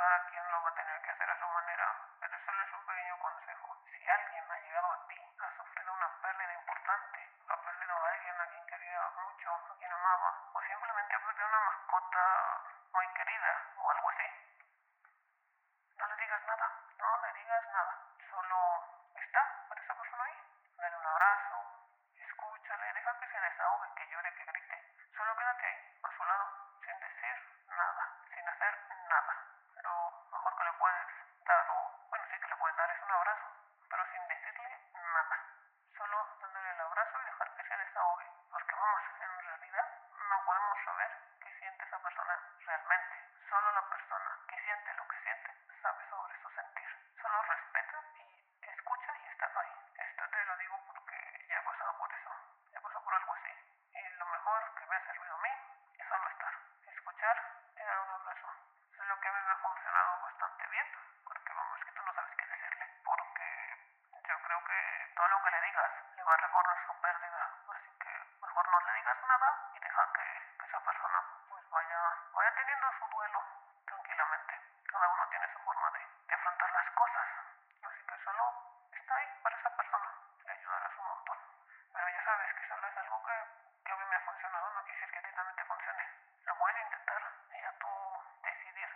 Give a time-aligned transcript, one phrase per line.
[0.00, 1.86] Cada quien lo va a tener que hacer a su manera,
[2.20, 3.84] pero solo es un pequeño consejo.
[3.84, 8.40] Si alguien ha llegado a ti, ha sufrido una pérdida importante, ha perdido a alguien
[8.40, 12.24] a quien quería mucho, a quien amaba, o simplemente ha perdido una mascota
[12.94, 14.28] muy querida o algo así,
[15.98, 17.94] no le digas nada, no le digas nada.
[18.30, 18.56] Solo
[19.16, 20.40] está para esa persona ahí.
[20.78, 21.56] Dale un abrazo,
[22.16, 24.94] escúchale, deja que se desahogue, que llore, que grite.
[25.14, 26.46] Solo quédate ahí, a su lado,
[26.86, 27.36] sin decir
[27.68, 27.99] nada,
[32.80, 33.48] sí que le puedes dar, es un abrazo,
[33.90, 35.36] pero sin decirle nada.
[35.96, 38.26] Solo dándole el abrazo y dejar que se desahogue.
[38.50, 43.14] Porque vamos, en realidad no podemos saber qué siente esa persona realmente.
[43.48, 45.50] Solo la persona que siente lo que siente
[45.82, 46.90] sabe sobre su sentir.
[47.20, 49.74] Solo respeta y escucha y está ahí.
[49.98, 52.30] Esto te lo digo porque ya he pasado por eso.
[52.72, 53.52] He pasado por algo así.
[53.92, 55.29] Y lo mejor que me ha servido
[66.30, 67.42] va a recordar su pérdida.
[67.74, 72.00] Así que mejor no le digas nada y deja que, que esa persona pues vaya,
[72.32, 73.42] vaya teniendo su duelo
[73.84, 74.54] tranquilamente.
[74.86, 77.26] Cada uno tiene su forma de, de afrontar las cosas.
[77.82, 78.44] Así que solo
[78.92, 80.10] está ahí para esa persona.
[80.44, 81.38] Le ayudarás un montón.
[81.92, 83.36] Pero ya sabes que solo es algo que,
[83.84, 84.70] que a mí me ha funcionado.
[84.70, 86.04] No quieres que a ti también te funcione.
[86.46, 87.90] Lo puedes intentar y ya tú
[88.44, 88.90] decidir.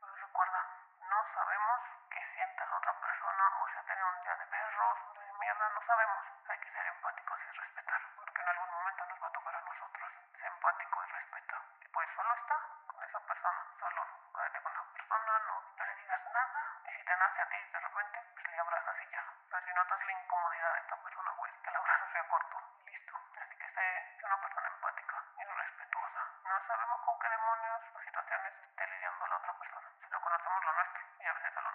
[0.00, 0.66] Pero recuerda,
[0.98, 4.98] no sabemos qué siente la otra persona o si ha tenido un día de perros,
[5.14, 6.18] de mierda, no sabemos.
[6.48, 6.58] Hay
[10.82, 11.62] empático y respeta.
[11.80, 14.02] Y pues solo está con esa persona, solo
[14.34, 16.62] quédate con la persona, no, no le digas nada.
[16.86, 19.24] Y si te nace a ti de repente, pues le abrazas y ya.
[19.50, 22.90] Pero si notas la incomodidad de esta persona, pues que el abrazo sea corto y
[22.90, 23.14] listo.
[23.42, 26.22] Así que sé, una persona empática y respetuosa.
[26.44, 29.88] No sabemos con qué demonios o situaciones esté lidiando la otra persona.
[30.02, 31.71] Solo conocemos lo nuestro y a veces en eso.